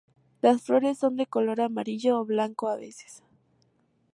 [0.41, 3.21] Las flores son de color amarillo o blanco a veces.